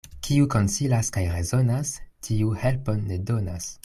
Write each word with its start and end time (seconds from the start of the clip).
Kiu 0.27 0.45
konsilas 0.53 1.11
kaj 1.17 1.23
rezonas, 1.33 1.91
tiu 2.29 2.57
helpon 2.65 3.05
ne 3.11 3.21
donas. 3.31 3.71